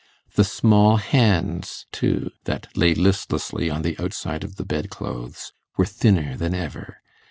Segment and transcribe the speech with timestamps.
[0.33, 5.85] The small hands, too, that lay listlessly on the outside of the bed clothes were
[5.85, 7.03] thinner than ever.